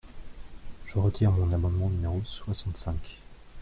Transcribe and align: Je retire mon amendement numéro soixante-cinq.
Je 0.87 0.97
retire 0.97 1.31
mon 1.31 1.53
amendement 1.53 1.87
numéro 1.91 2.19
soixante-cinq. 2.23 3.19